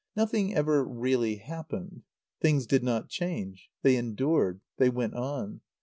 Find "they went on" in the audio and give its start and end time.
4.77-5.61